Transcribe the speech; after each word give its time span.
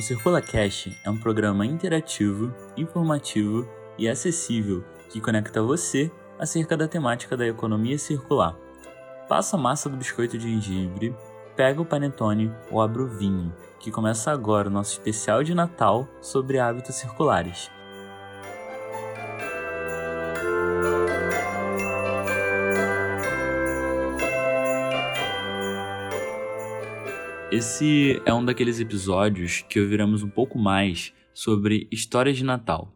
O 0.00 0.02
Circula 0.02 0.40
Cash 0.40 0.88
é 1.04 1.10
um 1.10 1.16
programa 1.18 1.66
interativo, 1.66 2.54
informativo 2.74 3.68
e 3.98 4.08
acessível 4.08 4.82
que 5.10 5.20
conecta 5.20 5.62
você 5.62 6.10
acerca 6.38 6.74
da 6.74 6.88
temática 6.88 7.36
da 7.36 7.46
economia 7.46 7.98
circular. 7.98 8.56
Passa 9.28 9.58
a 9.58 9.60
massa 9.60 9.90
do 9.90 9.98
biscoito 9.98 10.38
de 10.38 10.48
gengibre, 10.48 11.14
pega 11.54 11.82
o 11.82 11.84
panetone 11.84 12.50
ou 12.70 12.80
abra 12.80 13.02
o 13.02 13.06
vinho, 13.06 13.54
que 13.78 13.90
começa 13.90 14.32
agora 14.32 14.68
o 14.68 14.72
nosso 14.72 14.92
especial 14.92 15.44
de 15.44 15.54
Natal 15.54 16.08
sobre 16.22 16.58
hábitos 16.58 16.94
circulares. 16.94 17.70
Esse 27.60 28.22
é 28.24 28.32
um 28.32 28.42
daqueles 28.42 28.80
episódios 28.80 29.60
que 29.68 29.78
ouviremos 29.78 30.22
um 30.22 30.30
pouco 30.30 30.58
mais 30.58 31.12
sobre 31.34 31.86
histórias 31.92 32.38
de 32.38 32.42
Natal. 32.42 32.90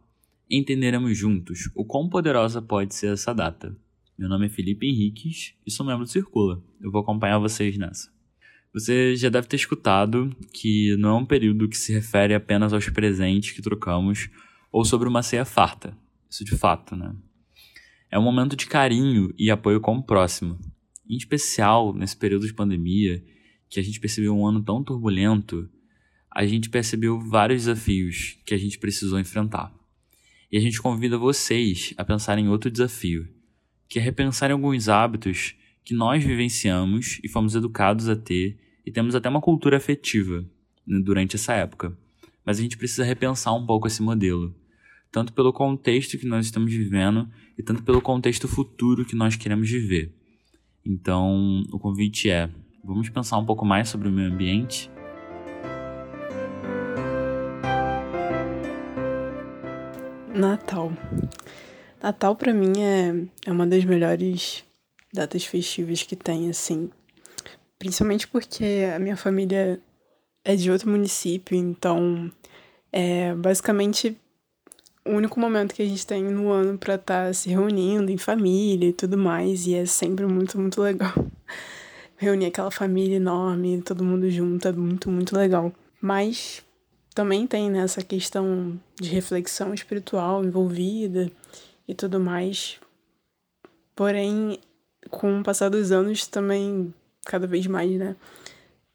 Entenderemos 0.49 1.15
juntos 1.15 1.69
o 1.75 1.85
quão 1.85 2.09
poderosa 2.09 2.63
pode 2.63 2.95
ser 2.95 3.13
essa 3.13 3.31
data. 3.31 3.77
Meu 4.17 4.27
nome 4.27 4.47
é 4.47 4.49
Felipe 4.49 4.87
Henriques 4.87 5.53
e 5.67 5.69
sou 5.69 5.85
membro 5.85 6.03
do 6.03 6.09
Circula. 6.09 6.63
Eu 6.81 6.89
vou 6.89 6.99
acompanhar 6.99 7.37
vocês 7.37 7.77
nessa. 7.77 8.09
Você 8.73 9.15
já 9.15 9.29
deve 9.29 9.45
ter 9.45 9.55
escutado 9.57 10.35
que 10.51 10.97
não 10.97 11.09
é 11.09 11.13
um 11.19 11.25
período 11.27 11.69
que 11.69 11.77
se 11.77 11.93
refere 11.93 12.33
apenas 12.33 12.73
aos 12.73 12.89
presentes 12.89 13.51
que 13.51 13.61
trocamos 13.61 14.31
ou 14.71 14.83
sobre 14.83 15.07
uma 15.07 15.21
ceia 15.21 15.45
farta. 15.45 15.95
Isso 16.27 16.43
de 16.43 16.57
fato, 16.57 16.95
né? 16.95 17.15
É 18.09 18.17
um 18.17 18.23
momento 18.23 18.55
de 18.55 18.65
carinho 18.65 19.31
e 19.37 19.51
apoio 19.51 19.79
com 19.79 19.97
o 19.97 20.03
próximo. 20.03 20.57
Em 21.07 21.17
especial 21.17 21.93
nesse 21.93 22.17
período 22.17 22.47
de 22.47 22.53
pandemia 22.55 23.23
que 23.69 23.79
a 23.79 23.83
gente 23.83 23.99
percebeu 23.99 24.35
um 24.35 24.47
ano 24.47 24.63
tão 24.63 24.83
turbulento, 24.83 25.69
a 26.31 26.45
gente 26.45 26.69
percebeu 26.69 27.19
vários 27.19 27.63
desafios 27.63 28.37
que 28.45 28.53
a 28.53 28.57
gente 28.57 28.77
precisou 28.77 29.19
enfrentar. 29.19 29.73
E 30.51 30.57
a 30.57 30.61
gente 30.61 30.81
convida 30.81 31.17
vocês 31.17 31.93
a 31.97 32.03
pensar 32.03 32.37
em 32.37 32.49
outro 32.49 32.69
desafio, 32.69 33.27
que 33.87 33.99
é 33.99 34.01
repensar 34.01 34.49
em 34.49 34.53
alguns 34.53 34.89
hábitos 34.89 35.55
que 35.83 35.93
nós 35.93 36.23
vivenciamos 36.23 37.19
e 37.23 37.29
fomos 37.29 37.55
educados 37.55 38.09
a 38.09 38.15
ter 38.15 38.57
e 38.85 38.91
temos 38.91 39.15
até 39.15 39.29
uma 39.29 39.41
cultura 39.41 39.77
afetiva 39.77 40.45
né, 40.85 40.99
durante 40.99 41.35
essa 41.35 41.53
época. 41.53 41.97
Mas 42.45 42.59
a 42.59 42.61
gente 42.61 42.77
precisa 42.77 43.03
repensar 43.03 43.53
um 43.53 43.65
pouco 43.65 43.87
esse 43.87 44.01
modelo, 44.01 44.53
tanto 45.11 45.33
pelo 45.33 45.53
contexto 45.53 46.17
que 46.17 46.27
nós 46.27 46.45
estamos 46.45 46.71
vivendo 46.71 47.29
e 47.57 47.63
tanto 47.63 47.81
pelo 47.83 48.01
contexto 48.01 48.47
futuro 48.47 49.05
que 49.05 49.15
nós 49.15 49.35
queremos 49.35 49.69
viver. 49.69 50.13
Então, 50.85 51.63
o 51.71 51.79
convite 51.79 52.29
é 52.29 52.49
Vamos 52.85 53.09
pensar 53.09 53.39
um 53.39 53.45
pouco 53.45 53.65
mais 53.65 53.89
sobre 53.89 54.07
o 54.07 54.11
meio 54.11 54.31
ambiente? 54.31 54.91
Natal. 60.31 60.93
Natal 61.99 62.35
para 62.35 62.53
mim 62.53 62.73
é, 62.83 63.47
é 63.47 63.51
uma 63.51 63.65
das 63.65 63.83
melhores 63.83 64.63
datas 65.11 65.43
festivas 65.45 66.03
que 66.03 66.15
tem, 66.15 66.47
assim. 66.47 66.91
Principalmente 67.79 68.27
porque 68.27 68.85
a 68.95 68.99
minha 68.99 69.17
família 69.17 69.81
é 70.43 70.55
de 70.55 70.69
outro 70.69 70.87
município, 70.87 71.57
então 71.57 72.31
é 72.91 73.33
basicamente 73.33 74.15
o 75.03 75.09
único 75.09 75.39
momento 75.39 75.73
que 75.73 75.81
a 75.81 75.87
gente 75.87 76.05
tem 76.05 76.23
no 76.23 76.51
ano 76.51 76.77
para 76.77 76.95
estar 76.95 77.25
tá 77.25 77.33
se 77.33 77.49
reunindo 77.49 78.11
em 78.11 78.17
família 78.17 78.89
e 78.89 78.93
tudo 78.93 79.17
mais, 79.17 79.65
e 79.65 79.73
é 79.73 79.87
sempre 79.87 80.27
muito, 80.27 80.59
muito 80.59 80.79
legal 80.79 81.15
reunir 82.17 82.47
aquela 82.47 82.71
família 82.71 83.17
enorme, 83.17 83.81
todo 83.81 84.03
mundo 84.03 84.29
junto, 84.29 84.67
é 84.67 84.71
muito, 84.71 85.09
muito 85.09 85.35
legal. 85.35 85.71
Mas 86.01 86.63
também 87.13 87.47
tem 87.47 87.69
né, 87.69 87.79
essa 87.79 88.03
questão 88.03 88.79
de 88.99 89.09
reflexão 89.09 89.73
espiritual 89.73 90.43
envolvida 90.43 91.31
e 91.87 91.93
tudo 91.93 92.19
mais. 92.19 92.79
Porém, 93.95 94.59
com 95.09 95.39
o 95.39 95.43
passar 95.43 95.69
dos 95.69 95.91
anos 95.91 96.27
também, 96.27 96.93
cada 97.25 97.47
vez 97.47 97.65
mais, 97.67 97.91
né? 97.91 98.15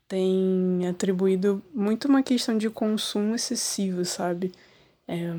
Tem 0.06 0.87
atribuído 0.88 1.62
muito 1.72 2.08
uma 2.08 2.22
questão 2.22 2.58
de 2.58 2.69
consumo 2.69 3.34
excessivo, 3.34 4.04
sabe? 4.04 4.52
É, 5.06 5.32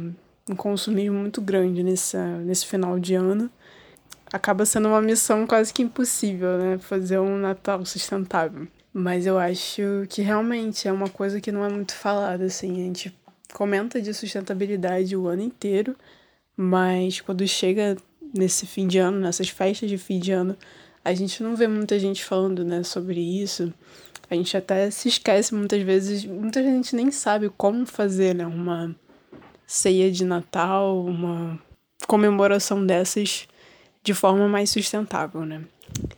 um 0.49 0.55
consumismo 0.55 1.17
muito 1.17 1.41
grande 1.41 1.83
nessa, 1.83 2.37
nesse 2.39 2.65
final 2.65 2.97
de 2.99 3.13
ano 3.13 3.49
acaba 4.31 4.65
sendo 4.65 4.87
uma 4.87 5.01
missão 5.01 5.45
quase 5.45 5.73
que 5.73 5.81
impossível, 5.81 6.57
né? 6.57 6.77
Fazer 6.77 7.19
um 7.19 7.37
Natal 7.37 7.85
sustentável. 7.85 8.67
Mas 8.93 9.25
eu 9.25 9.37
acho 9.37 9.81
que 10.09 10.21
realmente 10.21 10.87
é 10.87 10.91
uma 10.91 11.09
coisa 11.09 11.39
que 11.39 11.51
não 11.51 11.65
é 11.65 11.69
muito 11.69 11.93
falada, 11.95 12.45
assim. 12.45 12.73
A 12.73 12.85
gente 12.85 13.17
comenta 13.53 14.01
de 14.01 14.13
sustentabilidade 14.13 15.15
o 15.15 15.27
ano 15.27 15.41
inteiro, 15.41 15.95
mas 16.55 17.21
quando 17.21 17.47
chega 17.47 17.97
nesse 18.33 18.65
fim 18.65 18.87
de 18.87 18.97
ano, 18.97 19.19
nessas 19.19 19.49
festas 19.49 19.89
de 19.89 19.97
fim 19.97 20.19
de 20.19 20.31
ano, 20.31 20.57
a 21.03 21.13
gente 21.13 21.41
não 21.43 21.55
vê 21.55 21.67
muita 21.67 21.99
gente 21.99 22.23
falando, 22.23 22.63
né, 22.63 22.83
sobre 22.83 23.19
isso. 23.19 23.73
A 24.29 24.35
gente 24.35 24.55
até 24.55 24.89
se 24.89 25.09
esquece 25.09 25.53
muitas 25.53 25.81
vezes, 25.81 26.23
muita 26.25 26.63
gente 26.63 26.95
nem 26.95 27.11
sabe 27.11 27.49
como 27.49 27.85
fazer, 27.85 28.33
né, 28.33 28.45
uma 28.45 28.95
ceia 29.65 30.11
de 30.11 30.23
Natal, 30.23 31.03
uma 31.05 31.59
comemoração 32.07 32.85
dessas 32.85 33.47
de 34.03 34.13
forma 34.13 34.47
mais 34.47 34.69
sustentável, 34.69 35.45
né? 35.45 35.63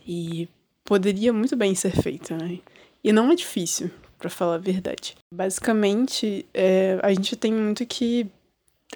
E 0.06 0.48
poderia 0.84 1.32
muito 1.32 1.56
bem 1.56 1.74
ser 1.74 1.92
feita, 1.92 2.36
né? 2.36 2.58
E 3.02 3.12
não 3.12 3.30
é 3.30 3.34
difícil, 3.34 3.90
para 4.18 4.30
falar 4.30 4.54
a 4.54 4.58
verdade. 4.58 5.14
Basicamente, 5.32 6.46
é, 6.54 6.98
a 7.02 7.12
gente 7.12 7.36
tem 7.36 7.52
muito 7.52 7.84
que 7.84 8.26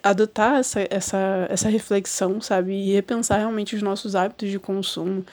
adotar 0.02 0.56
essa, 0.56 0.86
essa, 0.90 1.46
essa 1.50 1.68
reflexão, 1.68 2.40
sabe? 2.40 2.72
E 2.72 2.92
repensar 2.92 3.38
realmente 3.38 3.76
os 3.76 3.82
nossos 3.82 4.14
hábitos 4.14 4.50
de 4.50 4.58
consumo, 4.58 5.24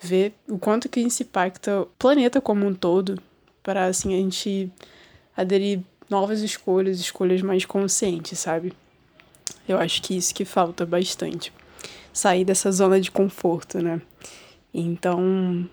ver 0.00 0.32
o 0.48 0.58
quanto 0.58 0.88
que 0.88 1.00
isso 1.00 1.22
impacta 1.22 1.82
o 1.82 1.86
planeta 1.86 2.40
como 2.40 2.66
um 2.66 2.74
todo, 2.74 3.20
para 3.62 3.86
assim 3.86 4.14
a 4.14 4.18
gente 4.18 4.70
aderir 5.36 5.80
novas 6.08 6.40
escolhas, 6.42 6.98
escolhas 7.00 7.42
mais 7.42 7.64
conscientes, 7.64 8.38
sabe? 8.38 8.72
Eu 9.68 9.78
acho 9.78 10.02
que 10.02 10.16
isso 10.16 10.34
que 10.34 10.44
falta 10.44 10.84
bastante 10.84 11.52
sair 12.12 12.44
dessa 12.44 12.70
zona 12.72 13.00
de 13.00 13.10
conforto, 13.10 13.82
né? 13.82 14.00
Então, 14.72 15.68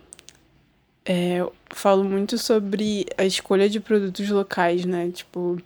é, 1.05 1.37
eu 1.37 1.53
falo 1.69 2.03
muito 2.03 2.37
sobre 2.37 3.05
a 3.17 3.25
escolha 3.25 3.69
de 3.69 3.79
produtos 3.79 4.29
locais, 4.29 4.85
né? 4.85 5.09
Tipo, 5.11 5.57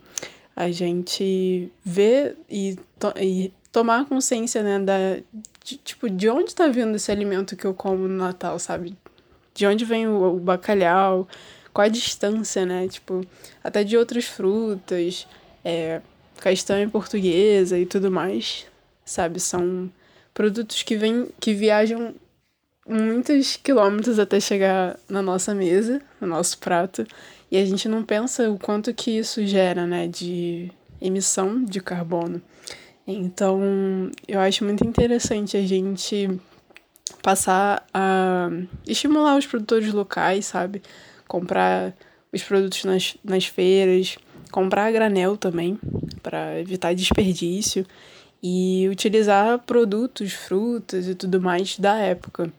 a 0.54 0.70
gente 0.70 1.72
ver 1.84 2.36
e, 2.48 2.76
to 2.98 3.12
e 3.18 3.52
tomar 3.72 4.04
consciência, 4.04 4.62
né, 4.62 4.78
da, 4.78 5.16
de, 5.64 5.76
tipo, 5.78 6.10
de 6.10 6.28
onde 6.28 6.50
está 6.50 6.68
vindo 6.68 6.94
esse 6.94 7.10
alimento 7.10 7.56
que 7.56 7.64
eu 7.64 7.72
como 7.72 8.06
no 8.06 8.16
Natal, 8.18 8.58
sabe? 8.58 8.94
De 9.54 9.66
onde 9.66 9.84
vem 9.84 10.06
o, 10.06 10.36
o 10.36 10.38
bacalhau, 10.38 11.26
qual 11.72 11.86
a 11.86 11.88
distância, 11.88 12.66
né? 12.66 12.86
Tipo, 12.86 13.24
até 13.64 13.82
de 13.82 13.96
outras 13.96 14.26
frutas, 14.26 15.26
é, 15.64 16.02
castanha 16.38 16.88
portuguesa 16.88 17.78
e 17.78 17.86
tudo 17.86 18.10
mais, 18.10 18.66
sabe? 19.04 19.40
São 19.40 19.90
produtos 20.34 20.82
que 20.82 20.96
vêm, 20.96 21.28
que 21.40 21.54
viajam 21.54 22.14
muitos 22.88 23.56
quilômetros 23.56 24.18
até 24.18 24.40
chegar 24.40 24.98
na 25.08 25.22
nossa 25.22 25.54
mesa, 25.54 26.00
no 26.20 26.26
nosso 26.26 26.58
prato, 26.58 27.06
e 27.50 27.56
a 27.56 27.64
gente 27.64 27.88
não 27.88 28.02
pensa 28.02 28.50
o 28.50 28.58
quanto 28.58 28.92
que 28.94 29.10
isso 29.10 29.44
gera, 29.46 29.86
né, 29.86 30.08
de 30.08 30.70
emissão 31.00 31.64
de 31.64 31.80
carbono. 31.80 32.40
Então, 33.06 34.10
eu 34.26 34.40
acho 34.40 34.64
muito 34.64 34.86
interessante 34.86 35.56
a 35.56 35.66
gente 35.66 36.30
passar 37.22 37.84
a 37.92 38.48
estimular 38.86 39.36
os 39.36 39.46
produtores 39.46 39.92
locais, 39.92 40.46
sabe? 40.46 40.82
Comprar 41.26 41.94
os 42.32 42.42
produtos 42.42 42.84
nas, 42.84 43.16
nas 43.24 43.44
feiras, 43.44 44.16
comprar 44.50 44.86
a 44.86 44.90
granel 44.90 45.36
também, 45.36 45.78
para 46.22 46.58
evitar 46.60 46.94
desperdício 46.94 47.84
e 48.42 48.88
utilizar 48.90 49.58
produtos, 49.60 50.32
frutas 50.32 51.06
e 51.06 51.14
tudo 51.14 51.40
mais 51.40 51.78
da 51.78 51.96
época. 51.96 52.52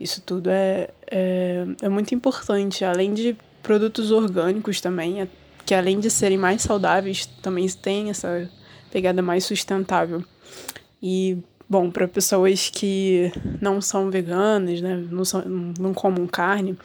Isso 0.00 0.20
tudo 0.22 0.48
é, 0.50 0.88
é, 1.10 1.66
é 1.82 1.88
muito 1.88 2.14
importante, 2.14 2.84
além 2.84 3.12
de 3.12 3.36
produtos 3.62 4.10
orgânicos 4.10 4.80
também, 4.80 5.28
que 5.64 5.74
além 5.74 6.00
de 6.00 6.10
serem 6.10 6.38
mais 6.38 6.62
saudáveis, 6.62 7.26
também 7.42 7.68
tem 7.68 8.10
essa 8.10 8.50
pegada 8.90 9.22
mais 9.22 9.44
sustentável. 9.44 10.24
E, 11.02 11.38
bom, 11.68 11.90
para 11.90 12.08
pessoas 12.08 12.68
que 12.68 13.30
não 13.60 13.80
são 13.80 14.10
veganas, 14.10 14.80
né, 14.80 14.96
não, 15.10 15.24
são, 15.24 15.42
não 15.78 15.94
comem 15.94 16.26
carne, 16.26 16.76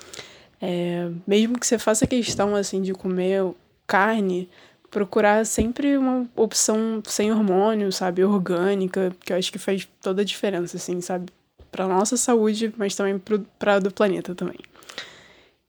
é, 0.61 1.09
mesmo 1.25 1.59
que 1.59 1.65
você 1.65 1.77
faça 1.77 2.05
questão 2.07 2.55
assim 2.55 2.81
de 2.81 2.93
comer 2.93 3.43
carne, 3.85 4.49
procurar 4.97 5.45
sempre 5.45 5.95
uma 5.95 6.27
opção 6.35 7.03
sem 7.05 7.31
hormônio, 7.31 7.91
sabe, 7.91 8.23
orgânica, 8.23 9.15
que 9.23 9.31
eu 9.31 9.37
acho 9.37 9.51
que 9.51 9.59
faz 9.59 9.87
toda 10.01 10.23
a 10.23 10.25
diferença, 10.25 10.77
assim, 10.77 10.99
sabe, 11.01 11.31
para 11.71 11.87
nossa 11.87 12.17
saúde, 12.17 12.73
mas 12.75 12.95
também 12.95 13.21
para 13.59 13.75
a 13.75 13.79
do 13.79 13.91
planeta 13.91 14.33
também. 14.33 14.57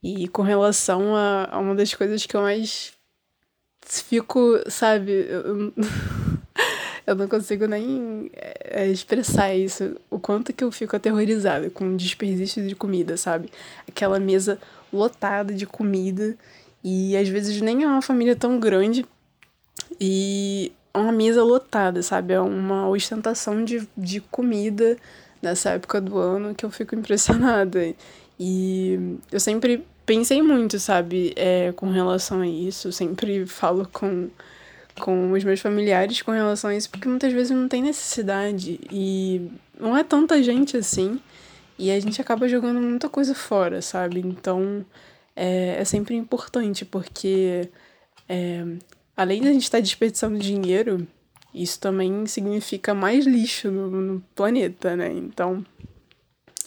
E 0.02 0.28
com 0.28 0.40
relação 0.40 1.14
a, 1.14 1.46
a, 1.50 1.58
uma 1.58 1.74
das 1.74 1.92
coisas 1.92 2.24
que 2.24 2.34
eu 2.34 2.40
mais 2.40 2.94
fico, 3.84 4.62
sabe, 4.66 5.12
eu, 5.12 5.74
eu 7.06 7.14
não 7.14 7.28
consigo 7.28 7.66
nem 7.66 8.30
é, 8.32 8.86
expressar 8.86 9.54
isso, 9.54 9.94
o 10.10 10.18
quanto 10.18 10.54
que 10.54 10.64
eu 10.64 10.72
fico 10.72 10.96
aterrorizada 10.96 11.68
com 11.68 11.94
desperdício 11.94 12.66
de 12.66 12.74
comida, 12.74 13.18
sabe? 13.18 13.50
Aquela 13.86 14.18
mesa 14.18 14.58
lotada 14.90 15.52
de 15.52 15.66
comida 15.66 16.34
e 16.82 17.14
às 17.14 17.28
vezes 17.28 17.60
nem 17.60 17.82
é 17.82 17.86
uma 17.86 18.00
família 18.00 18.34
tão 18.34 18.58
grande 18.58 19.04
e 20.00 20.72
é 20.92 20.98
uma 20.98 21.12
mesa 21.12 21.42
lotada, 21.42 22.02
sabe? 22.02 22.34
É 22.34 22.40
uma 22.40 22.88
ostentação 22.88 23.64
de, 23.64 23.88
de 23.96 24.20
comida 24.20 24.96
nessa 25.42 25.70
época 25.70 26.00
do 26.00 26.18
ano 26.18 26.54
que 26.54 26.64
eu 26.64 26.70
fico 26.70 26.94
impressionada. 26.96 27.94
E 28.38 29.18
eu 29.32 29.40
sempre 29.40 29.84
pensei 30.06 30.42
muito, 30.42 30.78
sabe, 30.78 31.32
é, 31.36 31.72
com 31.72 31.90
relação 31.90 32.40
a 32.40 32.46
isso. 32.46 32.88
Eu 32.88 32.92
sempre 32.92 33.46
falo 33.46 33.88
com, 33.92 34.28
com 35.00 35.32
os 35.32 35.44
meus 35.44 35.60
familiares 35.60 36.22
com 36.22 36.32
relação 36.32 36.70
a 36.70 36.76
isso, 36.76 36.90
porque 36.90 37.08
muitas 37.08 37.32
vezes 37.32 37.50
não 37.50 37.68
tem 37.68 37.82
necessidade. 37.82 38.80
E 38.90 39.50
não 39.78 39.96
é 39.96 40.04
tanta 40.04 40.42
gente 40.42 40.76
assim. 40.76 41.20
E 41.78 41.90
a 41.90 42.00
gente 42.00 42.20
acaba 42.20 42.48
jogando 42.48 42.80
muita 42.80 43.08
coisa 43.08 43.34
fora, 43.34 43.80
sabe? 43.80 44.20
Então 44.20 44.84
é, 45.36 45.76
é 45.80 45.84
sempre 45.84 46.16
importante, 46.16 46.84
porque 46.84 47.68
é, 48.28 48.64
além 49.18 49.42
de 49.42 49.48
a 49.48 49.52
gente 49.52 49.64
estar 49.64 49.80
desperdiçando 49.80 50.38
dinheiro, 50.38 51.04
isso 51.52 51.80
também 51.80 52.24
significa 52.26 52.94
mais 52.94 53.26
lixo 53.26 53.68
no, 53.68 53.90
no 53.90 54.20
planeta, 54.32 54.94
né? 54.94 55.12
Então 55.12 55.66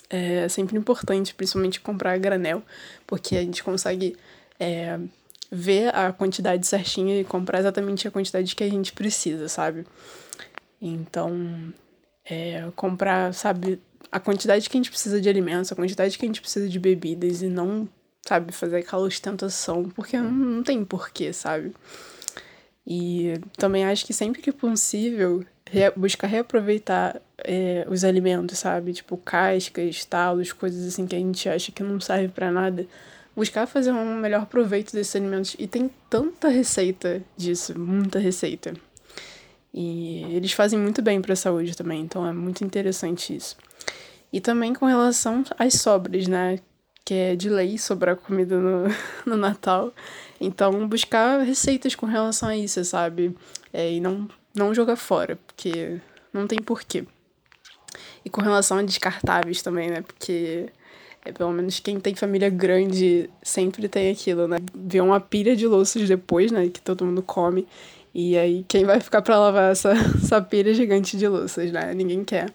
é 0.10 0.50
sempre 0.50 0.78
importante, 0.78 1.34
principalmente 1.34 1.80
comprar 1.80 2.18
granel, 2.18 2.62
porque 3.08 3.38
a 3.38 3.42
gente 3.42 3.64
consegue 3.64 4.18
é, 4.60 5.00
ver 5.50 5.96
a 5.96 6.12
quantidade 6.12 6.68
certinha 6.68 7.22
e 7.22 7.24
comprar 7.24 7.60
exatamente 7.60 8.06
a 8.06 8.12
quantidade 8.12 8.54
que 8.54 8.66
a 8.66 8.70
gente 8.70 8.92
precisa, 8.92 9.48
sabe? 9.48 9.86
Então, 10.82 11.74
é, 12.26 12.70
comprar, 12.76 13.34
sabe, 13.34 13.80
a 14.12 14.20
quantidade 14.20 14.70
que 14.70 14.76
a 14.76 14.80
gente 14.80 14.90
precisa 14.90 15.22
de 15.22 15.30
alimentos, 15.30 15.72
a 15.72 15.76
quantidade 15.76 16.18
que 16.18 16.26
a 16.26 16.28
gente 16.28 16.42
precisa 16.42 16.68
de 16.68 16.80
bebidas 16.80 17.42
e 17.42 17.48
não, 17.48 17.88
sabe, 18.28 18.52
fazer 18.52 18.80
aquela 18.80 19.04
ostentação, 19.04 19.90
porque 19.96 20.18
não, 20.18 20.30
não 20.30 20.64
tem 20.64 20.84
porquê, 20.84 21.32
sabe? 21.32 21.74
E 22.86 23.34
também 23.58 23.86
acho 23.86 24.06
que 24.06 24.14
sempre 24.14 24.42
que 24.42 24.52
possível, 24.52 25.46
re 25.70 25.92
buscar 25.96 26.28
reaproveitar 26.28 27.22
é, 27.38 27.86
os 27.90 28.04
alimentos, 28.04 28.60
sabe? 28.60 28.94
Tipo, 28.94 29.18
cascas, 29.18 30.04
talos, 30.06 30.52
coisas 30.52 30.88
assim 30.88 31.06
que 31.06 31.16
a 31.16 31.20
gente 31.20 31.48
acha 31.48 31.72
que 31.72 31.84
não 31.84 32.00
serve 32.00 32.30
para 32.30 32.52
nada. 32.52 32.86
Buscar 33.36 33.66
fazer 33.66 33.92
um 33.92 34.18
melhor 34.18 34.46
proveito 34.46 34.92
desses 34.94 35.16
alimentos. 35.16 35.56
E 35.58 35.68
tem 35.68 35.90
tanta 36.10 36.50
receita 36.50 37.22
disso, 37.38 37.78
muita 37.80 38.20
receita. 38.20 38.74
E 39.74 40.24
eles 40.36 40.52
fazem 40.52 40.78
muito 40.78 41.02
bem 41.02 41.22
para 41.22 41.34
a 41.34 41.36
saúde 41.38 41.78
também, 41.78 42.02
então 42.02 42.28
é 42.28 42.34
muito 42.34 42.64
interessante 42.64 43.36
isso. 43.36 43.56
E 44.34 44.42
também 44.42 44.74
com 44.74 44.86
relação 44.86 45.44
às 45.58 45.76
sobras, 45.76 46.28
né? 46.28 46.60
Que 47.06 47.14
é 47.14 47.36
de 47.36 47.50
lei 47.50 47.78
sobrar 47.78 48.16
comida 48.16 48.58
no, 48.58 48.88
no 49.26 49.38
Natal. 49.38 49.94
Então, 50.44 50.88
buscar 50.88 51.40
receitas 51.42 51.94
com 51.94 52.08
relação 52.08 52.50
a 52.50 52.58
isso, 52.58 52.84
sabe? 52.84 53.36
É, 53.72 53.94
e 53.94 54.02
não, 54.02 54.28
não 54.56 54.74
jogar 54.74 54.96
fora, 54.96 55.38
porque 55.46 56.02
não 56.34 56.48
tem 56.48 56.58
porquê. 56.58 57.06
E 58.26 58.30
com 58.30 58.42
relação 58.42 58.80
a 58.80 58.82
descartáveis 58.82 59.62
também, 59.62 59.92
né? 59.92 60.02
Porque 60.02 60.66
é, 61.24 61.32
pelo 61.32 61.52
menos 61.52 61.80
quem 61.80 62.00
tem 62.00 62.16
família 62.16 62.50
grande 62.50 63.30
sempre 63.44 63.88
tem 63.88 64.12
aquilo, 64.12 64.48
né? 64.48 64.58
Vê 64.74 65.00
uma 65.00 65.20
pilha 65.20 65.56
de 65.56 65.68
louças 65.68 66.08
depois, 66.08 66.52
né? 66.52 66.70
Que 66.70 66.82
todo 66.82 67.06
mundo 67.06 67.22
come. 67.22 67.68
E 68.12 68.36
aí, 68.36 68.66
quem 68.68 68.84
vai 68.84 69.00
ficar 69.00 69.22
para 69.22 69.38
lavar 69.38 69.72
essa, 69.72 69.92
essa 70.18 70.42
pilha 70.42 70.74
gigante 70.74 71.18
de 71.18 71.28
louças, 71.28 71.72
né? 71.72 71.94
Ninguém 71.94 72.24
quer. 72.24 72.52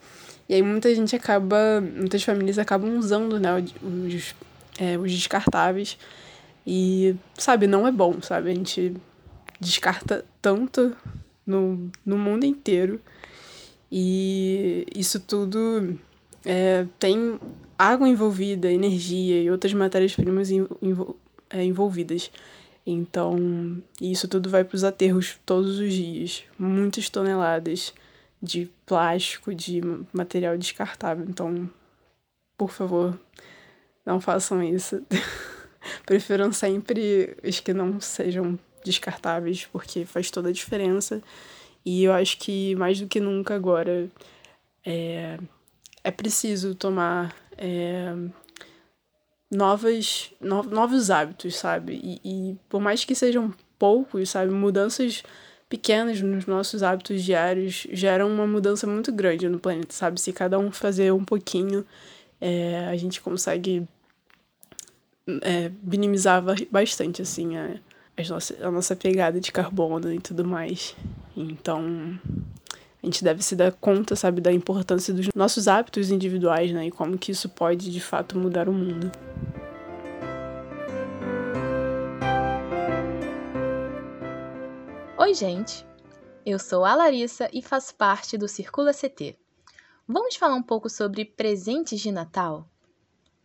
E 0.48 0.54
aí, 0.54 0.62
muita 0.62 0.92
gente 0.92 1.14
acaba, 1.14 1.80
muitas 1.80 2.24
famílias 2.24 2.58
acabam 2.58 2.98
usando, 2.98 3.38
né? 3.38 3.64
Os, 3.80 4.34
é, 4.76 4.98
os 4.98 5.12
descartáveis 5.12 5.96
e, 6.66 7.14
sabe, 7.34 7.66
não 7.66 7.86
é 7.86 7.92
bom, 7.92 8.20
sabe? 8.20 8.50
A 8.50 8.54
gente 8.54 8.94
descarta 9.60 10.24
tanto 10.42 10.96
no, 11.46 11.90
no 12.04 12.18
mundo 12.18 12.44
inteiro. 12.44 13.00
E 13.90 14.84
isso 14.94 15.20
tudo 15.20 15.96
é, 16.44 16.86
tem 16.98 17.38
água 17.78 18.08
envolvida, 18.08 18.70
energia 18.70 19.40
e 19.42 19.50
outras 19.50 19.72
matérias-primas 19.72 20.50
envol 20.50 21.16
é, 21.48 21.62
envolvidas. 21.62 22.30
Então, 22.84 23.82
isso 24.00 24.26
tudo 24.26 24.50
vai 24.50 24.64
para 24.64 24.76
os 24.76 24.84
aterros 24.84 25.38
todos 25.46 25.78
os 25.78 25.92
dias. 25.92 26.44
Muitas 26.58 27.08
toneladas 27.08 27.94
de 28.42 28.70
plástico, 28.84 29.54
de 29.54 29.80
material 30.12 30.58
descartável. 30.58 31.24
Então, 31.28 31.70
por 32.56 32.70
favor, 32.70 33.18
não 34.04 34.20
façam 34.20 34.62
isso. 34.62 35.00
prefiram 36.04 36.52
sempre 36.52 37.36
os 37.42 37.60
que 37.60 37.72
não 37.72 38.00
sejam 38.00 38.58
descartáveis, 38.84 39.66
porque 39.66 40.04
faz 40.04 40.30
toda 40.30 40.48
a 40.48 40.52
diferença. 40.52 41.22
E 41.84 42.04
eu 42.04 42.12
acho 42.12 42.38
que 42.38 42.74
mais 42.76 43.00
do 43.00 43.06
que 43.06 43.20
nunca 43.20 43.54
agora 43.54 44.10
é, 44.84 45.38
é 46.02 46.10
preciso 46.10 46.74
tomar 46.74 47.34
é, 47.56 48.12
novas, 49.50 50.32
no, 50.40 50.62
novos 50.62 51.10
hábitos, 51.10 51.56
sabe? 51.56 52.00
E, 52.02 52.20
e 52.24 52.56
por 52.68 52.80
mais 52.80 53.04
que 53.04 53.14
sejam 53.14 53.52
poucos, 53.78 54.30
sabe? 54.30 54.52
Mudanças 54.52 55.22
pequenas 55.68 56.20
nos 56.20 56.46
nossos 56.46 56.82
hábitos 56.82 57.22
diários 57.22 57.86
geram 57.90 58.30
uma 58.30 58.46
mudança 58.46 58.86
muito 58.86 59.12
grande 59.12 59.48
no 59.48 59.58
planeta, 59.58 59.92
sabe? 59.92 60.20
Se 60.20 60.32
cada 60.32 60.58
um 60.58 60.70
fazer 60.70 61.12
um 61.12 61.24
pouquinho, 61.24 61.84
é, 62.40 62.86
a 62.86 62.96
gente 62.96 63.20
consegue 63.20 63.86
é, 65.42 65.70
minimizava 65.82 66.54
bastante, 66.70 67.20
assim, 67.20 67.56
a, 67.56 67.76
a, 68.16 68.70
nossa, 68.70 68.94
pegada 68.94 69.40
de 69.40 69.50
carbono 69.50 70.12
e 70.12 70.20
tudo 70.20 70.44
mais. 70.44 70.94
Então, 71.36 72.18
a 73.02 73.06
gente 73.06 73.24
deve 73.24 73.42
se 73.42 73.56
dar 73.56 73.72
conta, 73.72 74.14
sabe, 74.14 74.40
da 74.40 74.52
importância 74.52 75.12
dos 75.12 75.28
nossos 75.34 75.66
hábitos 75.68 76.10
individuais, 76.10 76.70
né? 76.72 76.86
E 76.86 76.90
como 76.90 77.18
que 77.18 77.32
isso 77.32 77.48
pode, 77.48 77.90
de 77.90 78.00
fato, 78.00 78.38
mudar 78.38 78.68
o 78.68 78.72
mundo. 78.72 79.10
Oi, 85.18 85.34
gente! 85.34 85.84
Eu 86.44 86.60
sou 86.60 86.84
a 86.84 86.94
Larissa 86.94 87.50
e 87.52 87.60
faço 87.60 87.96
parte 87.96 88.38
do 88.38 88.46
Circula 88.46 88.92
CT. 88.92 89.36
Vamos 90.06 90.36
falar 90.36 90.54
um 90.54 90.62
pouco 90.62 90.88
sobre 90.88 91.24
presentes 91.24 92.00
de 92.00 92.12
Natal? 92.12 92.68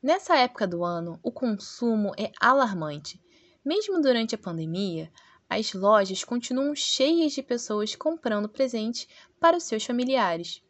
Nessa 0.02 0.36
época 0.36 0.68
do 0.68 0.84
ano, 0.84 1.20
o 1.22 1.32
consumo 1.32 2.12
é 2.18 2.32
alarmante. 2.40 3.22
Mesmo 3.64 4.02
durante 4.02 4.34
a 4.34 4.38
pandemia, 4.38 5.12
as 5.48 5.74
lojas 5.74 6.24
continuam 6.24 6.74
cheias 6.76 7.34
de 7.34 7.44
pessoas 7.44 7.96
comprando 7.96 8.50
presentes 8.50 9.08
para 9.40 9.58
os 9.58 9.64
seus 9.64 9.86
familiares. 9.86 10.64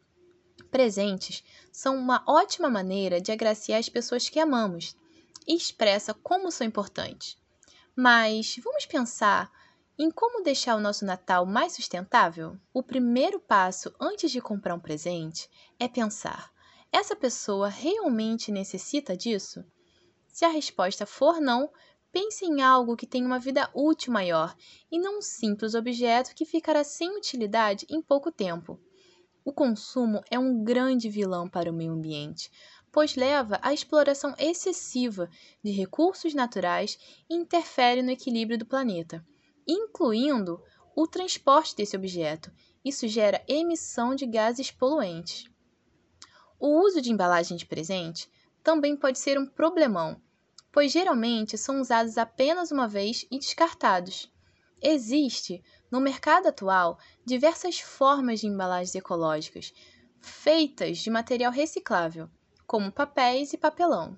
Presentes 0.70 1.42
são 1.72 1.96
uma 1.96 2.22
ótima 2.26 2.68
maneira 2.68 3.22
de 3.22 3.32
agraciar 3.32 3.80
as 3.80 3.88
pessoas 3.88 4.28
que 4.28 4.38
amamos 4.38 4.94
e 5.46 5.54
expressa 5.56 6.12
como 6.12 6.50
são 6.50 6.66
importantes. 6.66 7.38
Mas 7.96 8.56
vamos 8.62 8.84
pensar 8.84 9.50
em 9.98 10.10
como 10.10 10.42
deixar 10.42 10.76
o 10.76 10.80
nosso 10.80 11.06
Natal 11.06 11.46
mais 11.46 11.72
sustentável? 11.72 12.58
O 12.72 12.82
primeiro 12.82 13.40
passo 13.40 13.94
antes 13.98 14.30
de 14.30 14.42
comprar 14.42 14.74
um 14.74 14.80
presente 14.80 15.48
é 15.78 15.88
pensar: 15.88 16.52
essa 16.92 17.16
pessoa 17.16 17.68
realmente 17.68 18.52
necessita 18.52 19.16
disso? 19.16 19.64
Se 20.28 20.44
a 20.44 20.48
resposta 20.48 21.06
for 21.06 21.40
não, 21.40 21.70
pense 22.12 22.44
em 22.44 22.60
algo 22.60 22.96
que 22.96 23.06
tenha 23.06 23.26
uma 23.26 23.38
vida 23.38 23.70
útil 23.74 24.12
maior 24.12 24.54
e 24.90 24.98
não 24.98 25.18
um 25.18 25.22
simples 25.22 25.74
objeto 25.74 26.34
que 26.34 26.44
ficará 26.44 26.84
sem 26.84 27.16
utilidade 27.16 27.86
em 27.88 28.02
pouco 28.02 28.30
tempo. 28.30 28.78
O 29.44 29.52
consumo 29.52 30.22
é 30.30 30.38
um 30.38 30.62
grande 30.62 31.08
vilão 31.08 31.48
para 31.48 31.70
o 31.70 31.74
meio 31.74 31.92
ambiente, 31.92 32.50
pois 32.92 33.16
leva 33.16 33.58
à 33.62 33.72
exploração 33.72 34.34
excessiva 34.38 35.28
de 35.64 35.72
recursos 35.72 36.34
naturais 36.34 36.98
e 37.28 37.34
interfere 37.34 38.02
no 38.02 38.10
equilíbrio 38.10 38.58
do 38.58 38.66
planeta, 38.66 39.24
incluindo 39.66 40.62
o 40.94 41.06
transporte 41.06 41.74
desse 41.74 41.96
objeto. 41.96 42.52
Isso 42.84 43.08
gera 43.08 43.42
emissão 43.48 44.14
de 44.14 44.26
gases 44.26 44.70
poluentes. 44.70 45.51
O 46.64 46.78
uso 46.78 47.02
de 47.02 47.10
embalagem 47.10 47.56
de 47.56 47.66
presente 47.66 48.30
também 48.62 48.96
pode 48.96 49.18
ser 49.18 49.36
um 49.36 49.44
problemão, 49.44 50.22
pois 50.70 50.92
geralmente 50.92 51.58
são 51.58 51.80
usados 51.80 52.16
apenas 52.16 52.70
uma 52.70 52.86
vez 52.86 53.26
e 53.32 53.36
descartados. 53.36 54.32
Existe, 54.80 55.60
no 55.90 56.00
mercado 56.00 56.46
atual, 56.46 57.00
diversas 57.24 57.80
formas 57.80 58.38
de 58.38 58.46
embalagens 58.46 58.94
ecológicas, 58.94 59.74
feitas 60.20 60.98
de 60.98 61.10
material 61.10 61.50
reciclável, 61.50 62.30
como 62.64 62.92
papéis 62.92 63.52
e 63.52 63.58
papelão. 63.58 64.16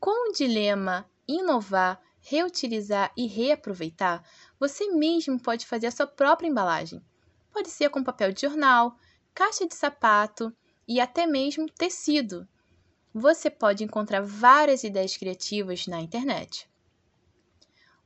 Com 0.00 0.30
o 0.30 0.32
dilema 0.32 1.04
inovar, 1.28 2.00
reutilizar 2.18 3.12
e 3.14 3.26
reaproveitar, 3.26 4.24
você 4.58 4.90
mesmo 4.92 5.38
pode 5.38 5.66
fazer 5.66 5.88
a 5.88 5.92
sua 5.92 6.06
própria 6.06 6.48
embalagem. 6.48 7.04
Pode 7.52 7.68
ser 7.68 7.90
com 7.90 8.02
papel 8.02 8.32
de 8.32 8.40
jornal, 8.40 8.96
caixa 9.34 9.66
de 9.68 9.74
sapato 9.74 10.50
e 10.88 11.00
até 11.00 11.26
mesmo 11.26 11.70
tecido. 11.70 12.48
Você 13.12 13.50
pode 13.50 13.84
encontrar 13.84 14.22
várias 14.22 14.82
ideias 14.82 15.16
criativas 15.16 15.86
na 15.86 16.00
internet. 16.00 16.68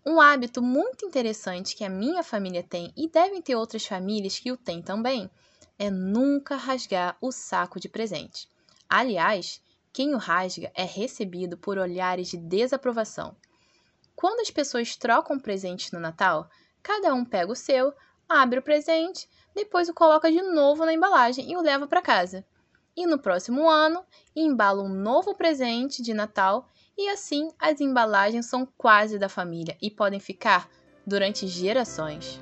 Um 0.04 0.20
hábito 0.20 0.60
muito 0.60 1.06
interessante 1.06 1.76
que 1.76 1.84
a 1.84 1.88
minha 1.88 2.24
família 2.24 2.64
tem 2.64 2.92
e 2.96 3.08
devem 3.08 3.40
ter 3.40 3.54
outras 3.54 3.86
famílias 3.86 4.36
que 4.36 4.50
o 4.50 4.56
têm 4.56 4.82
também 4.82 5.30
é 5.78 5.88
nunca 5.90 6.56
rasgar 6.56 7.16
o 7.20 7.30
saco 7.30 7.78
de 7.78 7.88
presente. 7.88 8.48
Aliás, 8.88 9.62
quem 9.92 10.14
o 10.14 10.18
rasga 10.18 10.72
é 10.74 10.82
recebido 10.82 11.56
por 11.56 11.78
olhares 11.78 12.28
de 12.28 12.36
desaprovação. 12.36 13.36
Quando 14.16 14.40
as 14.40 14.50
pessoas 14.50 14.96
trocam 14.96 15.38
presentes 15.38 15.92
no 15.92 16.00
Natal, 16.00 16.48
cada 16.82 17.14
um 17.14 17.24
pega 17.24 17.52
o 17.52 17.56
seu, 17.56 17.94
abre 18.28 18.58
o 18.58 18.62
presente, 18.62 19.28
depois 19.54 19.88
o 19.88 19.94
coloca 19.94 20.30
de 20.30 20.42
novo 20.42 20.84
na 20.84 20.92
embalagem 20.92 21.50
e 21.50 21.56
o 21.56 21.62
leva 21.62 21.86
para 21.86 22.02
casa. 22.02 22.44
E 22.94 23.06
no 23.06 23.18
próximo 23.18 23.70
ano, 23.70 24.04
embala 24.36 24.82
um 24.82 24.88
novo 24.88 25.34
presente 25.34 26.02
de 26.02 26.12
Natal 26.12 26.68
e 26.96 27.08
assim 27.08 27.48
as 27.58 27.80
embalagens 27.80 28.44
são 28.44 28.68
quase 28.76 29.18
da 29.18 29.30
família 29.30 29.78
e 29.80 29.90
podem 29.90 30.20
ficar 30.20 30.68
durante 31.06 31.46
gerações. 31.46 32.38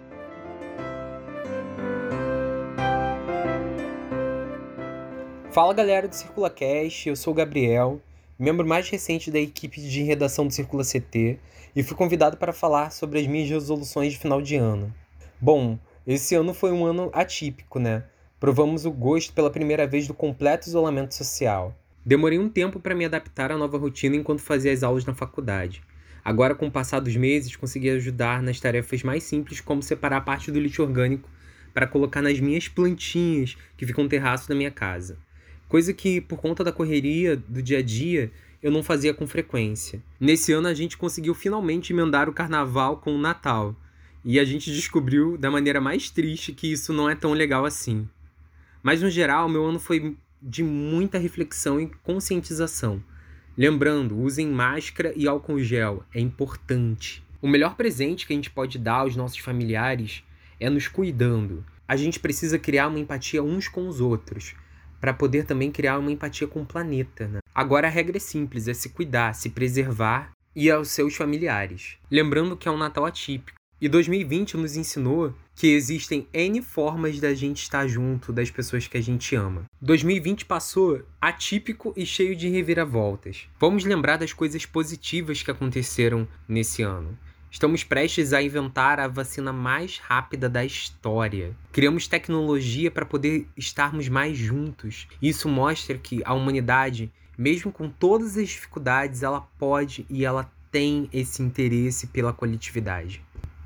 Fala 5.52 5.72
galera 5.72 6.08
do 6.08 6.14
Circula 6.16 6.50
Cast, 6.50 7.08
eu 7.08 7.14
sou 7.14 7.32
o 7.32 7.36
Gabriel, 7.36 8.00
membro 8.36 8.66
mais 8.66 8.88
recente 8.88 9.30
da 9.30 9.38
equipe 9.38 9.80
de 9.80 10.02
redação 10.02 10.48
do 10.48 10.52
Circula 10.52 10.82
CT 10.82 11.38
e 11.76 11.82
fui 11.84 11.96
convidado 11.96 12.36
para 12.36 12.52
falar 12.52 12.90
sobre 12.90 13.20
as 13.20 13.26
minhas 13.28 13.48
resoluções 13.48 14.14
de 14.14 14.18
final 14.18 14.42
de 14.42 14.56
ano. 14.56 14.92
Bom, 15.40 15.78
esse 16.04 16.34
ano 16.34 16.52
foi 16.52 16.72
um 16.72 16.84
ano 16.84 17.08
atípico, 17.12 17.78
né? 17.78 18.09
Provamos 18.40 18.86
o 18.86 18.90
gosto 18.90 19.34
pela 19.34 19.50
primeira 19.50 19.86
vez 19.86 20.08
do 20.08 20.14
completo 20.14 20.66
isolamento 20.66 21.14
social. 21.14 21.78
Demorei 22.02 22.38
um 22.38 22.48
tempo 22.48 22.80
para 22.80 22.94
me 22.94 23.04
adaptar 23.04 23.52
à 23.52 23.58
nova 23.58 23.76
rotina 23.76 24.16
enquanto 24.16 24.40
fazia 24.40 24.72
as 24.72 24.82
aulas 24.82 25.04
na 25.04 25.12
faculdade. 25.12 25.82
Agora, 26.24 26.54
com 26.54 26.66
o 26.66 26.70
passar 26.70 27.00
dos 27.00 27.14
meses, 27.16 27.54
consegui 27.54 27.90
ajudar 27.90 28.42
nas 28.42 28.58
tarefas 28.58 29.02
mais 29.02 29.24
simples, 29.24 29.60
como 29.60 29.82
separar 29.82 30.22
parte 30.22 30.50
do 30.50 30.58
lixo 30.58 30.82
orgânico 30.82 31.28
para 31.74 31.86
colocar 31.86 32.22
nas 32.22 32.40
minhas 32.40 32.66
plantinhas 32.66 33.58
que 33.76 33.84
ficam 33.84 34.04
no 34.04 34.10
terraço 34.10 34.48
da 34.48 34.54
minha 34.54 34.70
casa. 34.70 35.18
Coisa 35.68 35.92
que, 35.92 36.18
por 36.18 36.38
conta 36.38 36.64
da 36.64 36.72
correria 36.72 37.36
do 37.36 37.62
dia 37.62 37.80
a 37.80 37.82
dia, 37.82 38.32
eu 38.62 38.70
não 38.70 38.82
fazia 38.82 39.12
com 39.12 39.26
frequência. 39.26 40.02
Nesse 40.18 40.50
ano 40.50 40.66
a 40.66 40.72
gente 40.72 40.96
conseguiu 40.96 41.34
finalmente 41.34 41.92
emendar 41.92 42.26
o 42.26 42.32
carnaval 42.32 42.96
com 42.96 43.14
o 43.14 43.20
Natal. 43.20 43.76
E 44.24 44.40
a 44.40 44.44
gente 44.46 44.72
descobriu 44.72 45.36
da 45.36 45.50
maneira 45.50 45.78
mais 45.78 46.08
triste 46.08 46.54
que 46.54 46.72
isso 46.72 46.90
não 46.90 47.08
é 47.08 47.14
tão 47.14 47.34
legal 47.34 47.66
assim. 47.66 48.08
Mas 48.82 49.02
no 49.02 49.10
geral, 49.10 49.48
meu 49.48 49.64
ano 49.64 49.78
foi 49.78 50.16
de 50.40 50.62
muita 50.62 51.18
reflexão 51.18 51.80
e 51.80 51.86
conscientização. 52.02 53.02
Lembrando, 53.56 54.18
usem 54.18 54.46
máscara 54.48 55.12
e 55.14 55.28
álcool 55.28 55.60
gel, 55.60 56.04
é 56.14 56.20
importante. 56.20 57.22
O 57.42 57.48
melhor 57.48 57.74
presente 57.74 58.26
que 58.26 58.32
a 58.32 58.36
gente 58.36 58.50
pode 58.50 58.78
dar 58.78 59.00
aos 59.00 59.16
nossos 59.16 59.38
familiares 59.38 60.22
é 60.58 60.70
nos 60.70 60.88
cuidando. 60.88 61.64
A 61.86 61.96
gente 61.96 62.20
precisa 62.20 62.58
criar 62.58 62.88
uma 62.88 62.98
empatia 62.98 63.42
uns 63.42 63.68
com 63.68 63.88
os 63.88 64.00
outros 64.00 64.54
para 65.00 65.14
poder 65.14 65.44
também 65.44 65.70
criar 65.70 65.98
uma 65.98 66.12
empatia 66.12 66.46
com 66.46 66.62
o 66.62 66.66
planeta. 66.66 67.26
Né? 67.26 67.40
Agora 67.54 67.86
a 67.86 67.90
regra 67.90 68.18
é 68.18 68.20
simples, 68.20 68.68
é 68.68 68.74
se 68.74 68.90
cuidar, 68.90 69.34
se 69.34 69.50
preservar 69.50 70.30
e 70.54 70.70
aos 70.70 70.88
seus 70.88 71.16
familiares. 71.16 71.96
Lembrando 72.10 72.56
que 72.56 72.68
é 72.68 72.70
um 72.70 72.76
Natal 72.76 73.06
atípico. 73.06 73.58
E 73.80 73.88
2020 73.88 74.58
nos 74.58 74.76
ensinou 74.76 75.34
que 75.60 75.74
existem 75.74 76.26
N 76.32 76.62
formas 76.62 77.20
da 77.20 77.34
gente 77.34 77.60
estar 77.64 77.86
junto 77.86 78.32
das 78.32 78.50
pessoas 78.50 78.88
que 78.88 78.96
a 78.96 79.00
gente 79.02 79.36
ama. 79.36 79.64
2020 79.82 80.46
passou 80.46 81.02
atípico 81.20 81.92
e 81.94 82.06
cheio 82.06 82.34
de 82.34 82.48
reviravoltas. 82.48 83.46
Vamos 83.58 83.84
lembrar 83.84 84.16
das 84.16 84.32
coisas 84.32 84.64
positivas 84.64 85.42
que 85.42 85.50
aconteceram 85.50 86.26
nesse 86.48 86.80
ano. 86.80 87.14
Estamos 87.50 87.84
prestes 87.84 88.32
a 88.32 88.42
inventar 88.42 88.98
a 88.98 89.06
vacina 89.06 89.52
mais 89.52 89.98
rápida 89.98 90.48
da 90.48 90.64
história. 90.64 91.54
Criamos 91.70 92.08
tecnologia 92.08 92.90
para 92.90 93.04
poder 93.04 93.46
estarmos 93.54 94.08
mais 94.08 94.38
juntos. 94.38 95.08
Isso 95.20 95.46
mostra 95.46 95.98
que 95.98 96.22
a 96.24 96.32
humanidade, 96.32 97.12
mesmo 97.36 97.70
com 97.70 97.86
todas 97.90 98.38
as 98.38 98.48
dificuldades, 98.48 99.22
ela 99.22 99.42
pode 99.58 100.06
e 100.08 100.24
ela 100.24 100.50
tem 100.72 101.06
esse 101.12 101.42
interesse 101.42 102.06
pela 102.06 102.32
coletividade. 102.32 103.22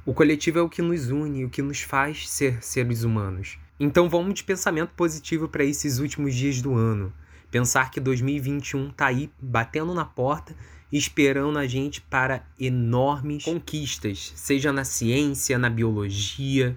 O 0.07 0.13
coletivo 0.13 0.59
é 0.59 0.63
o 0.63 0.69
que 0.69 0.83
nos 0.83 1.11
une, 1.11 1.47
o 1.47 1.51
que 1.51 1.63
nos 1.63 1.81
faz 1.81 2.29
ser 2.29 2.63
seres 2.63 3.05
humanos. 3.05 3.59
Então 3.81 4.09
vamos 4.09 4.35
de 4.35 4.45
pensamento 4.45 4.91
positivo 4.91 5.49
para 5.49 5.65
esses 5.65 5.99
últimos 5.99 6.35
dias 6.35 6.61
do 6.61 6.75
ano. 6.75 7.13
Pensar 7.51 7.91
que 7.91 8.01
2021 8.01 8.91
está 8.91 9.07
aí 9.07 9.31
batendo 9.41 9.95
na 9.95 10.05
porta 10.05 10.55
esperando 10.93 11.59
a 11.59 11.67
gente 11.67 12.01
para 12.01 12.47
enormes 12.61 13.45
conquistas, 13.45 14.33
seja 14.37 14.73
na 14.73 14.85
ciência, 14.85 15.59
na 15.59 15.69
biologia, 15.69 16.77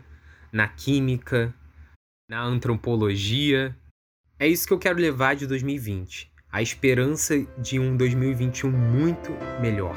na 0.51 0.67
química, 0.67 1.53
na 2.29 2.41
antropologia. 2.43 3.75
É 4.39 4.47
isso 4.47 4.65
que 4.65 4.73
eu 4.73 4.79
quero 4.79 4.99
levar 4.99 5.35
de 5.35 5.45
2020, 5.45 6.31
a 6.51 6.61
esperança 6.61 7.45
de 7.59 7.79
um 7.79 7.95
2021 7.95 8.71
muito 8.71 9.31
melhor. 9.61 9.95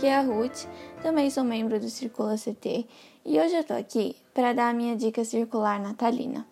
Aqui 0.00 0.06
é 0.06 0.16
a 0.16 0.22
Ruth, 0.22 0.64
também 1.02 1.28
sou 1.28 1.44
membro 1.44 1.78
do 1.78 1.90
Circula 1.90 2.34
CT 2.34 2.86
e 3.22 3.38
hoje 3.38 3.54
eu 3.54 3.62
tô 3.62 3.74
aqui 3.74 4.16
para 4.32 4.54
dar 4.54 4.70
a 4.70 4.72
minha 4.72 4.96
dica 4.96 5.22
circular 5.26 5.78
natalina. 5.78 6.46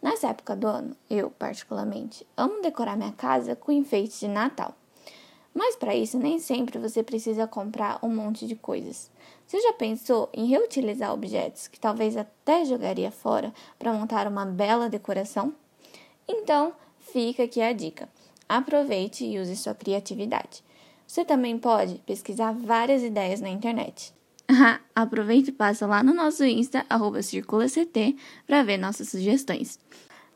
Nessa 0.00 0.28
época 0.28 0.54
do 0.54 0.68
ano, 0.68 0.96
eu, 1.10 1.28
particularmente, 1.32 2.24
amo 2.36 2.62
decorar 2.62 2.96
minha 2.96 3.10
casa 3.10 3.56
com 3.56 3.72
enfeites 3.72 4.20
de 4.20 4.28
Natal. 4.28 4.72
Mas 5.52 5.74
para 5.74 5.96
isso, 5.96 6.16
nem 6.16 6.38
sempre 6.38 6.78
você 6.78 7.02
precisa 7.02 7.44
comprar 7.44 7.98
um 8.04 8.08
monte 8.08 8.46
de 8.46 8.54
coisas. 8.54 9.10
Você 9.48 9.60
já 9.60 9.72
pensou 9.72 10.28
em 10.32 10.46
reutilizar 10.46 11.12
objetos 11.12 11.66
que 11.66 11.80
talvez 11.80 12.16
até 12.16 12.64
jogaria 12.64 13.10
fora 13.10 13.52
para 13.80 13.92
montar 13.92 14.28
uma 14.28 14.46
bela 14.46 14.88
decoração? 14.88 15.52
Então, 16.28 16.72
fica 17.00 17.42
aqui 17.42 17.60
a 17.60 17.72
dica. 17.72 18.08
Aproveite 18.48 19.24
e 19.24 19.40
use 19.40 19.56
sua 19.56 19.74
criatividade. 19.74 20.62
Você 21.06 21.24
também 21.24 21.56
pode 21.58 22.02
pesquisar 22.06 22.52
várias 22.52 23.02
ideias 23.02 23.40
na 23.40 23.48
internet. 23.48 24.12
Aproveita 24.94 25.50
e 25.50 25.52
passa 25.52 25.86
lá 25.86 26.02
no 26.02 26.12
nosso 26.12 26.44
Insta, 26.44 26.84
arroba 26.88 27.22
CirculaCT, 27.22 28.16
para 28.46 28.62
ver 28.62 28.76
nossas 28.76 29.08
sugestões. 29.08 29.78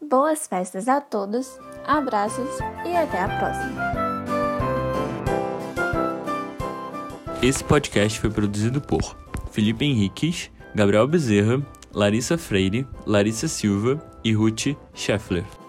Boas 0.01 0.47
festas 0.47 0.89
a 0.89 1.01
todos, 1.01 1.59
abraços 1.85 2.49
e 2.87 2.97
até 2.97 3.21
a 3.21 3.29
próxima! 3.39 4.11
Esse 7.43 7.65
podcast 7.65 8.19
foi 8.19 8.31
produzido 8.31 8.81
por 8.81 9.17
Felipe 9.51 9.85
Henriques, 9.85 10.51
Gabriel 10.75 11.07
Bezerra, 11.07 11.61
Larissa 11.93 12.39
Freire, 12.39 12.87
Larissa 13.07 13.49
Silva 13.49 13.99
e 14.23 14.33
Ruth 14.33 14.77
Scheffler. 14.95 15.60